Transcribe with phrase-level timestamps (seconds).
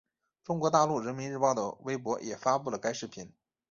[0.43, 3.31] 中国大陆人民日报的微博也发布了该视频。